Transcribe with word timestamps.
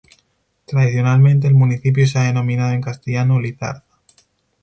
Tradicionalmente 0.65 1.45
el 1.45 1.53
municipio 1.53 2.07
se 2.07 2.17
ha 2.17 2.23
denominado 2.23 2.71
en 2.71 2.81
castellano: 2.81 3.39
""Lizarza"". 3.39 3.83